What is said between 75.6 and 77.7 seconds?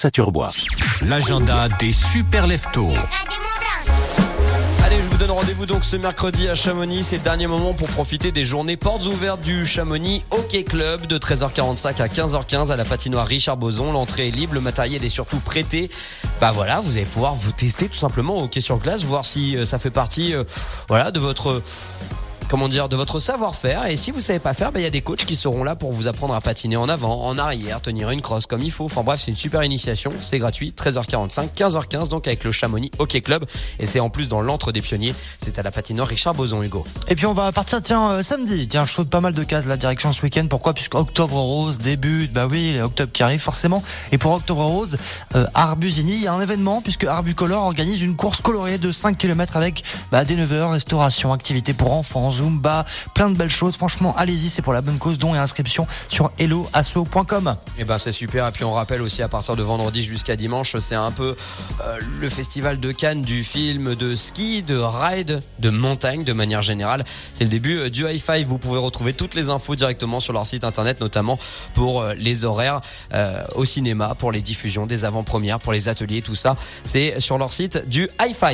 les ateliers, tout ça. C'est sur leur